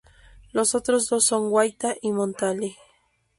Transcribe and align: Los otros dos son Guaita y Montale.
Los 0.51 0.73
otros 0.73 1.07
dos 1.09 1.25
son 1.25 1.51
Guaita 1.51 1.93
y 2.01 2.11
Montale. 2.11 2.75